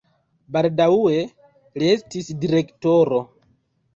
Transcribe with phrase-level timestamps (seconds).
[0.53, 1.17] Baldaŭe
[1.83, 3.23] li estis direktoro.